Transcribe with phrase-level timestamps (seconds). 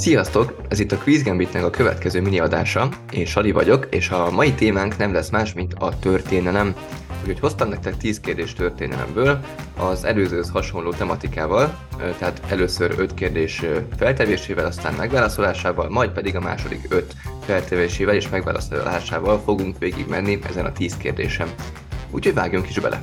[0.00, 0.54] Sziasztok!
[0.68, 2.88] Ez itt a Quiz Gambitnek a következő mini adása.
[3.12, 6.74] Én Sali vagyok, és a mai témánk nem lesz más, mint a történelem.
[7.20, 9.40] Úgyhogy hoztam nektek 10 kérdés történelemből,
[9.76, 11.78] az előzőhöz hasonló tematikával,
[12.18, 13.62] tehát először 5 kérdés
[13.96, 17.14] feltevésével, aztán megválaszolásával, majd pedig a második 5
[17.44, 21.48] feltevésével és megválaszolásával fogunk végigmenni ezen a 10 kérdésem.
[22.10, 23.02] Úgyhogy vágjunk is bele!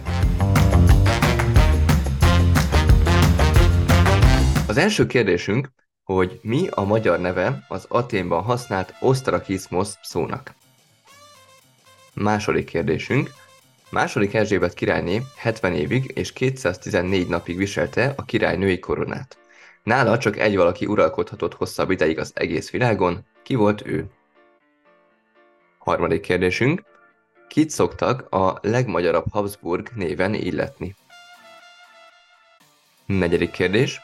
[4.68, 5.70] Az első kérdésünk
[6.08, 10.54] hogy mi a magyar neve az Aténban használt osztrakizmos szónak.
[12.14, 13.32] Második kérdésünk.
[13.90, 19.38] Második Erzsébet királyné 70 évig és 214 napig viselte a királynői koronát.
[19.84, 23.26] Nála csak egy valaki uralkodhatott hosszabb ideig az egész világon.
[23.44, 24.06] Ki volt ő?
[25.78, 26.82] Harmadik kérdésünk.
[27.48, 30.96] Kit szoktak a legmagyarabb Habsburg néven illetni?
[33.06, 34.00] Negyedik kérdés.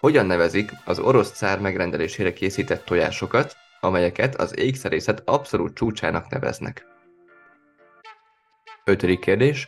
[0.00, 6.86] Hogyan nevezik az orosz cár megrendelésére készített tojásokat, amelyeket az ékszerészet abszolút csúcsának neveznek?
[8.84, 9.66] Ötödik kérdés.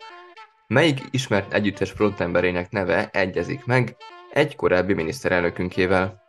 [0.67, 3.97] Melyik ismert együttes frontemberének neve egyezik meg
[4.33, 6.23] egy korábbi miniszterelnökünkével?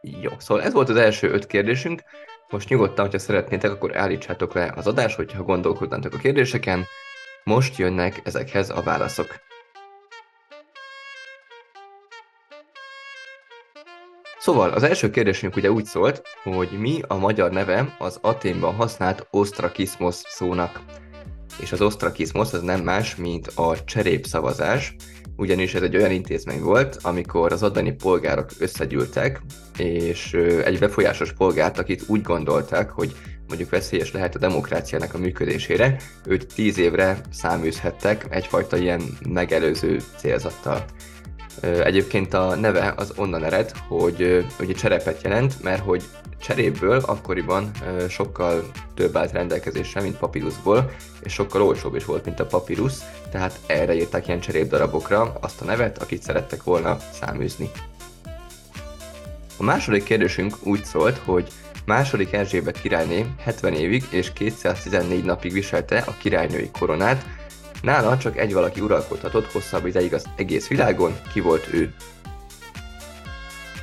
[0.00, 2.02] Jó, szóval ez volt az első öt kérdésünk.
[2.50, 6.84] Most nyugodtan, hogyha szeretnétek, akkor állítsátok le az adást, hogyha gondolkodnátok a kérdéseken.
[7.44, 9.50] Most jönnek ezekhez a válaszok.
[14.52, 19.26] Szóval az első kérdésünk ugye úgy szólt, hogy mi a magyar neve az Aténban használt
[19.30, 20.80] osztrakizmos szónak.
[21.60, 24.96] És az osztrakizmos az nem más, mint a cserépszavazás,
[25.36, 29.42] ugyanis ez egy olyan intézmény volt, amikor az adani polgárok összegyűltek,
[29.78, 30.32] és
[30.64, 33.12] egy befolyásos polgárt, akit úgy gondolták, hogy
[33.48, 40.84] mondjuk veszélyes lehet a demokráciának a működésére, őt tíz évre száműzhettek egyfajta ilyen megelőző célzattal.
[41.60, 46.02] Egyébként a neve az onnan ered, hogy ugye cserepet jelent, mert hogy
[46.40, 47.70] cseréből akkoriban
[48.08, 50.90] sokkal több állt rendelkezésre, mint papírusból,
[51.22, 52.92] és sokkal olcsóbb is volt, mint a papírus,
[53.30, 57.70] tehát erre írták ilyen cserépdarabokra azt a nevet, akit szerettek volna száműzni.
[59.56, 61.48] A második kérdésünk úgy szólt, hogy
[61.84, 67.24] második Erzsébet királyné 70 évig és 214 napig viselte a királynői koronát,
[67.82, 71.94] Nála csak egy valaki uralkodhatott hosszabb ideig az egész világon, ki volt ő.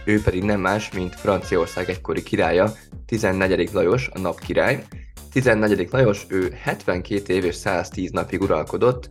[0.05, 2.73] Ő pedig nem más, mint Franciaország egykori királya,
[3.05, 3.69] 14.
[3.73, 4.83] Lajos, a napkirály.
[5.31, 5.87] 14.
[5.91, 9.09] Lajos, ő 72 év és 110 napig uralkodott,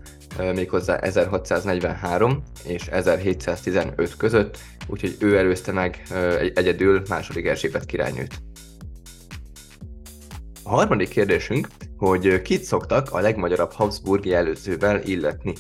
[0.55, 6.03] méghozzá 1643 és 1715 között, úgyhogy ő előzte meg
[6.55, 8.48] egyedül második Erzsébet királynőt.
[10.69, 15.53] A harmadik kérdésünk, hogy kit szoktak a legmagyarabb Habsburg előzővel illetni.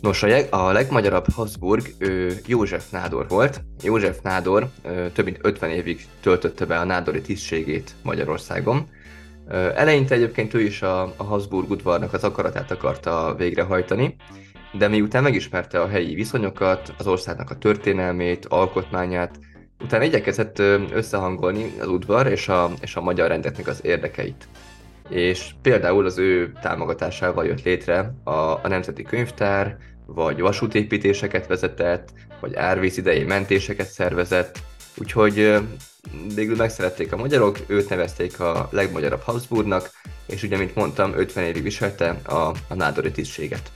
[0.00, 3.64] Nos, a, legmagyarabb Habsburg ő József Nádor volt.
[3.82, 4.68] József Nádor
[5.12, 8.88] több mint 50 évig töltötte be a nádori tisztségét Magyarországon.
[9.74, 14.16] Eleinte egyébként ő is a, a Habsburg udvarnak az akaratát akarta végrehajtani,
[14.78, 19.38] de miután megismerte a helyi viszonyokat, az országnak a történelmét, alkotmányát,
[19.82, 20.58] utána igyekezett
[20.92, 24.48] összehangolni az udvar és a, és a magyar rendeknek az érdekeit
[25.12, 29.76] és például az ő támogatásával jött létre a, a Nemzeti Könyvtár,
[30.06, 32.08] vagy vasútépítéseket vezetett,
[32.40, 34.58] vagy árvíz idei mentéseket szervezett,
[34.96, 35.58] úgyhogy
[36.34, 39.90] végül megszerették a magyarok, őt nevezték a legmagyarabb Habsburgnak,
[40.26, 43.70] és ugye, mint mondtam, 50 évig viselte a, a nádori tisztséget.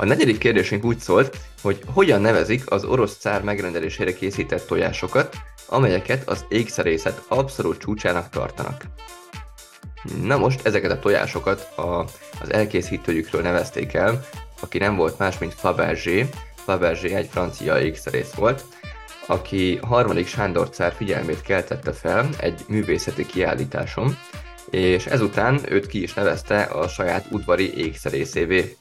[0.00, 6.28] A negyedik kérdésünk úgy szólt, hogy hogyan nevezik az orosz cár megrendelésére készített tojásokat, amelyeket
[6.28, 8.82] az ékszerészet abszolút csúcsának tartanak.
[10.22, 12.04] Na most ezeket a tojásokat a,
[12.40, 14.24] az elkészítőjükről nevezték el,
[14.60, 16.28] aki nem volt más, mint Fabergé.
[16.54, 18.64] Fabergé egy francia ékszerész volt,
[19.26, 24.16] aki harmadik Sándor cár figyelmét keltette fel egy művészeti kiállításon,
[24.70, 28.76] és ezután őt ki is nevezte a saját udvari ékszerészévé.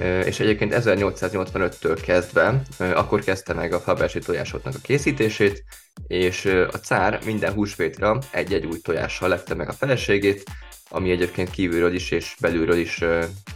[0.00, 5.64] És egyébként 1885-től kezdve, akkor kezdte meg a Fabergé tojásoknak a készítését,
[6.06, 10.44] és a cár minden húsvétra egy-egy új tojással lepte meg a feleségét,
[10.88, 13.00] ami egyébként kívülről is és belülről is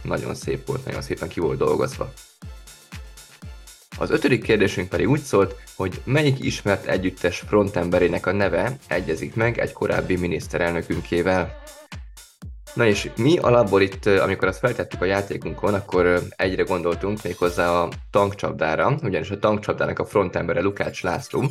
[0.01, 2.13] nagyon szép volt, nagyon szépen ki volt dolgozva.
[3.97, 9.59] Az ötödik kérdésünk pedig úgy szólt, hogy melyik ismert együttes frontemberének a neve egyezik meg
[9.59, 11.61] egy korábbi miniszterelnökünkével.
[12.73, 17.89] Na és mi alapból itt, amikor azt feltettük a játékunkon, akkor egyre gondoltunk méghozzá a
[18.11, 21.43] tankcsapdára, ugyanis a tankcsapdának a frontembere Lukács László,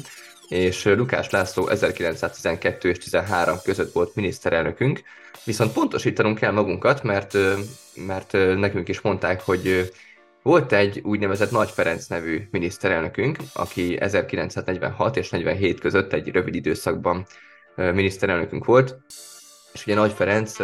[0.49, 5.03] és Lukás László 1912 és 13 között volt miniszterelnökünk,
[5.45, 7.37] viszont pontosítanunk kell magunkat, mert,
[8.07, 9.91] mert nekünk is mondták, hogy
[10.43, 17.27] Volt egy úgynevezett Nagy Ferenc nevű miniszterelnökünk, aki 1946 és 47 között egy rövid időszakban
[17.75, 18.99] miniszterelnökünk volt,
[19.73, 20.57] és ugye Nagy Ferenc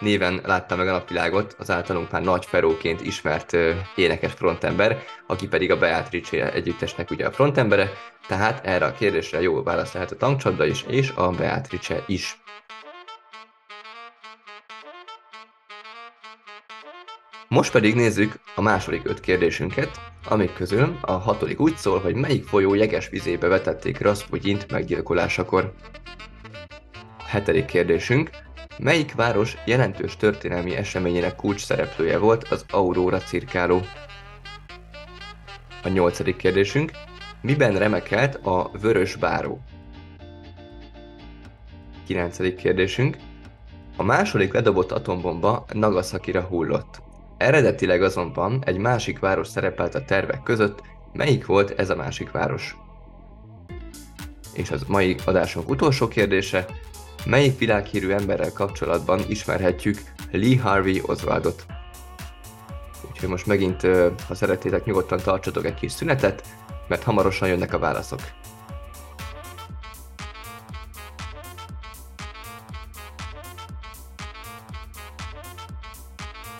[0.00, 3.56] néven látta meg a napvilágot az általunk már Nagy Feróként ismert
[3.94, 7.92] énekes frontember, aki pedig a Beatrice együttesnek ugye a frontembere,
[8.26, 12.38] tehát erre a kérdésre jó válasz lehet a tankcsapda is, és a Beatrice is.
[17.48, 22.46] Most pedig nézzük a második öt kérdésünket, amik közül a hatodik úgy szól, hogy melyik
[22.46, 25.72] folyó jeges vizébe vetették Rasputyint meggyilkolásakor.
[27.26, 28.30] Hetedik kérdésünk,
[28.78, 33.80] melyik város jelentős történelmi eseményének kulcs szereplője volt az Aurora cirkáló?
[35.82, 36.90] A nyolcadik kérdésünk,
[37.40, 39.60] miben remekelt a Vörös Báró?
[42.06, 43.16] Kilencedik kérdésünk,
[43.96, 47.02] a második ledobott atombomba Nagasakira hullott.
[47.36, 50.82] Eredetileg azonban egy másik város szerepelt a tervek között,
[51.12, 52.76] melyik volt ez a másik város?
[54.52, 56.66] És az mai adásunk utolsó kérdése,
[57.24, 59.98] melyik világhírű emberrel kapcsolatban ismerhetjük
[60.32, 61.66] Lee Harvey Oswaldot?
[63.10, 63.80] Úgyhogy most megint,
[64.26, 66.42] ha szeretnétek, nyugodtan tartsatok egy kis szünetet,
[66.88, 68.20] mert hamarosan jönnek a válaszok.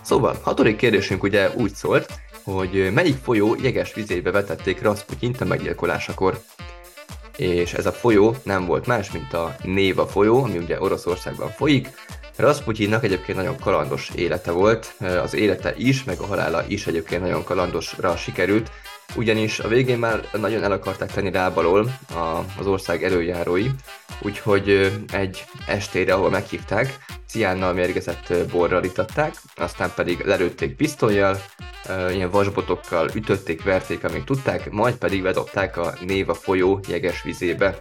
[0.02, 6.40] Szóval, hatodik kérdésünk ugye úgy szólt, hogy melyik folyó jeges vizébe vetették Rasputyint a meggyilkolásakor.
[7.36, 11.88] És ez a folyó nem volt más, mint a Néva folyó, ami ugye Oroszországban folyik.
[12.36, 17.44] Rasputyinnak egyébként nagyon kalandos élete volt, az élete is, meg a halála is egyébként nagyon
[17.44, 18.70] kalandosra sikerült,
[19.14, 21.98] ugyanis a végén már nagyon el akarták tenni lábalól
[22.58, 23.70] az ország előjárói,
[24.20, 26.96] úgyhogy egy estére, ahol meghívták,
[27.28, 31.42] ciánnal mérgezett borral itatták, aztán pedig lelőtték pisztolyjal,
[32.12, 37.78] ilyen vasbotokkal ütötték, verték, amíg tudták, majd pedig bedobták a Néva folyó jeges vizébe.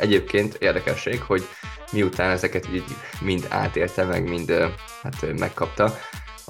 [0.00, 1.48] Egyébként érdekesség, hogy
[1.92, 2.84] miután ezeket így
[3.20, 4.52] mind átélte, meg mind
[5.02, 5.98] hát megkapta,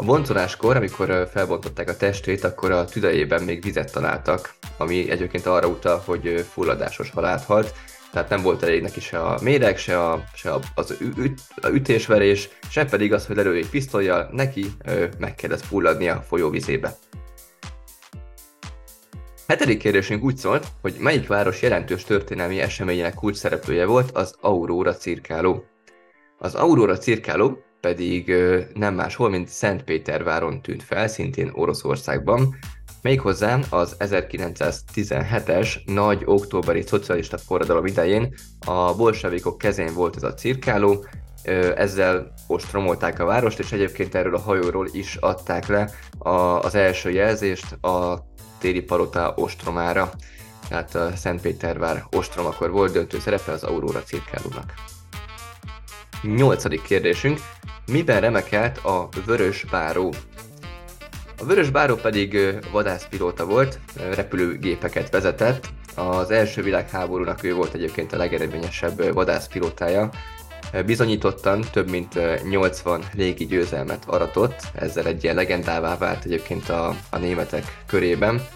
[0.01, 5.69] a boncoláskor, amikor felbontották a testét, akkor a tüdejében még vizet találtak, ami egyébként arra
[5.69, 7.75] utal, hogy fulladásos halált halt,
[8.13, 11.69] tehát nem volt elég neki se a méreg, se, a, se a, az üt, a
[11.69, 16.97] ütésverés, se pedig az, hogy lelőjék pisztolyjal, neki ö, meg kellett fulladni a folyóvizébe.
[19.47, 24.95] Hetedik kérdésünk úgy szólt, hogy melyik város jelentős történelmi eseményének kulcs szereplője volt az Aurora
[24.95, 25.65] cirkáló.
[26.39, 28.35] Az Aurora cirkáló pedig
[28.75, 32.57] nem máshol, mint Szentpéterváron tűnt fel, szintén Oroszországban,
[33.03, 38.35] méghozzá az 1917-es nagy októberi szocialista forradalom idején
[38.67, 41.05] a bolsevikok kezén volt ez a cirkáló,
[41.77, 45.91] ezzel ostromolták a várost, és egyébként erről a hajóról is adták le
[46.63, 48.27] az első jelzést a
[48.59, 50.11] téli palota ostromára,
[50.69, 54.73] tehát a Szentpétervár ostrom akkor volt döntő szerepe az Aurora cirkálónak.
[56.23, 57.41] Nyolcadik kérdésünk,
[57.87, 60.15] miben remekelt a Vörös Báró?
[61.39, 63.81] A Vörös Báró pedig vadászpilóta volt,
[64.15, 65.69] repülőgépeket vezetett.
[65.95, 70.11] Az első világháborúnak ő volt egyébként a legeredményesebb vadászpilótája.
[70.87, 72.19] Bizonyítottan több mint
[72.49, 78.47] 80 légi győzelmet aratott, ezzel egy ilyen legendává vált egyébként a, a németek körében.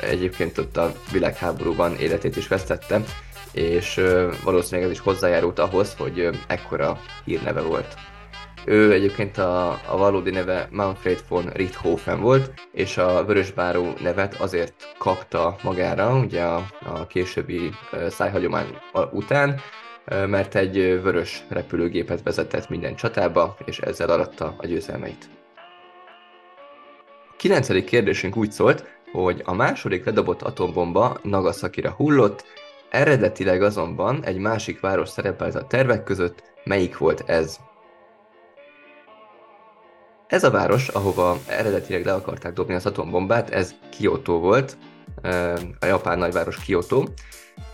[0.00, 3.00] Egyébként ott a világháborúban életét is vesztette,
[3.52, 4.00] és
[4.44, 7.94] valószínűleg ez is hozzájárult ahhoz, hogy ekkora hírneve volt.
[8.66, 14.94] Ő egyébként a, a valódi neve Manfred von Richthofen volt, és a Vörösbáró nevet azért
[14.98, 17.70] kapta magára, ugye a, a későbbi
[18.08, 18.78] szájhagyomány
[19.12, 19.60] után,
[20.26, 25.28] mert egy vörös repülőgépet vezetett minden csatába, és ezzel aratta a győzelmeit.
[27.30, 32.44] A kilencedik kérdésünk úgy szólt, hogy a második ledobott atombomba Nagasakira hullott,
[32.90, 37.58] eredetileg azonban egy másik város szerepelt a tervek között, melyik volt ez?
[40.26, 44.76] Ez a város, ahova eredetileg le akarták dobni az atombombát, ez Kyoto volt,
[45.80, 47.04] a japán nagyváros Kyoto,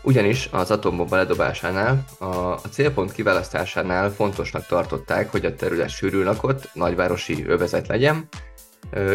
[0.03, 7.45] ugyanis az atombomba ledobásánál, a, célpont kiválasztásánál fontosnak tartották, hogy a terület sűrűn lakott, nagyvárosi
[7.47, 8.29] övezet legyen,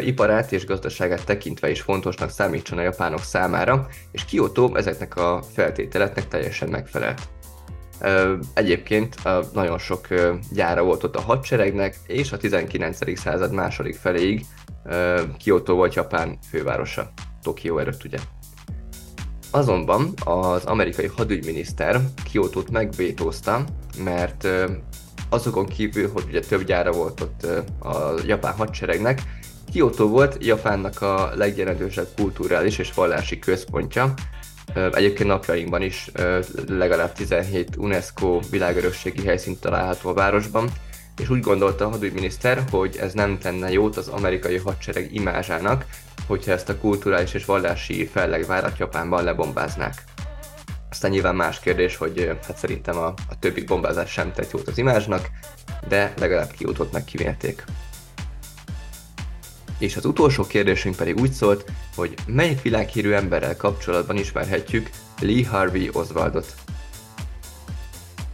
[0.01, 6.27] iparát és gazdaságát tekintve is fontosnak számítson a japánok számára, és Kyoto ezeknek a feltételeknek
[6.27, 7.21] teljesen megfelelt.
[8.53, 9.15] Egyébként
[9.53, 10.07] nagyon sok
[10.51, 13.19] gyára volt ott a hadseregnek, és a 19.
[13.19, 14.45] század második feléig
[15.37, 17.11] Kyoto volt Japán fővárosa,
[17.41, 18.17] Tokió előtt ugye.
[19.51, 23.63] Azonban az amerikai hadügyminiszter Kyoto-t megvétózta,
[24.03, 24.47] mert
[25.29, 27.45] azokon kívül, hogy ugye több gyára volt ott
[27.79, 29.21] a japán hadseregnek,
[29.71, 34.13] Kyoto volt Japánnak a legjelentősebb kulturális és vallási központja.
[34.73, 36.11] Egyébként napjainkban is
[36.67, 40.69] legalább 17 UNESCO világörökségi helyszínt található a városban,
[41.21, 45.85] és úgy gondolta a hadügyminiszter, hogy ez nem tenne jót az amerikai hadsereg imázsának,
[46.27, 50.03] hogyha ezt a kulturális és vallási fellegvárat Japánban lebombáznák.
[50.89, 54.77] Aztán nyilván más kérdés, hogy hát szerintem a, a többi bombázás sem tett jót az
[54.77, 55.29] imázsnak,
[55.87, 57.03] de legalább kiutott meg.
[59.77, 64.89] És az utolsó kérdésünk pedig úgy szólt, hogy melyik világhírű emberrel kapcsolatban ismerhetjük
[65.21, 66.53] Lee Harvey Oswaldot.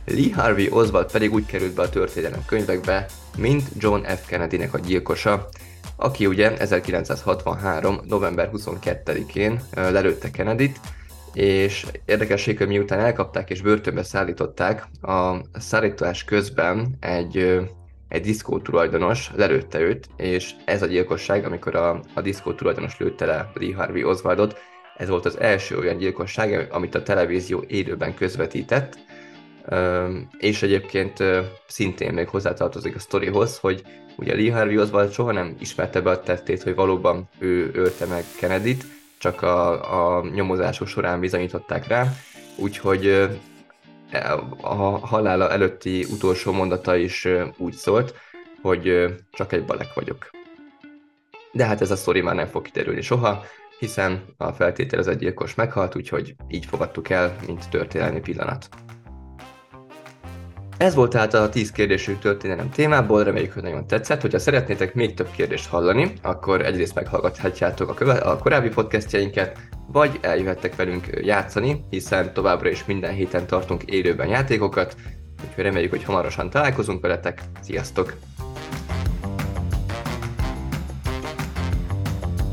[0.05, 3.05] Lee Harvey Oswald pedig úgy került be a történelem könyvekbe,
[3.37, 4.25] mint John F.
[4.25, 5.49] Kennedy-nek a gyilkosa,
[5.95, 7.99] aki ugye 1963.
[8.07, 10.79] november 22-én lelőtte Kennedy-t,
[11.33, 17.59] és érdekesség, hogy miután elkapták és börtönbe szállították, a szállítás közben egy,
[18.11, 23.25] egy diszkó tulajdonos lelőtte őt, és ez a gyilkosság, amikor a, a diszkó tulajdonos lőtte
[23.25, 24.57] le Lee Harvey Oswaldot,
[24.97, 28.97] ez volt az első olyan gyilkosság, amit a televízió élőben közvetített,
[30.37, 31.23] és egyébként
[31.67, 33.83] szintén még hozzátartozik a sztorihoz, hogy
[34.15, 38.23] ugye Lee Harvey Oswald soha nem ismerte be a tettét, hogy valóban ő ölte meg
[38.39, 38.85] Kennedy-t,
[39.17, 42.13] csak a, a nyomozások során bizonyították rá,
[42.55, 43.29] úgyhogy
[44.61, 44.75] a
[45.07, 47.27] halála előtti utolsó mondata is
[47.57, 48.13] úgy szólt,
[48.61, 50.29] hogy csak egy balek vagyok.
[51.51, 53.43] De hát ez a sztori már nem fog kiderülni soha,
[53.79, 58.69] hiszen a feltételezett gyilkos meghalt, úgyhogy így fogadtuk el, mint történelmi pillanat.
[60.81, 64.21] Ez volt tehát a 10 kérdésű történelem témából, reméljük, hogy nagyon tetszett.
[64.21, 70.19] Hogyha szeretnétek még több kérdést hallani, akkor egyrészt meghallgathatjátok a, köve- a korábbi podcastjainket, vagy
[70.21, 74.95] eljöhettek velünk játszani, hiszen továbbra is minden héten tartunk élőben játékokat,
[75.47, 77.41] úgyhogy reméljük, hogy hamarosan találkozunk veletek.
[77.61, 78.13] Sziasztok!